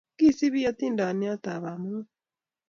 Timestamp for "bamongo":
1.63-2.09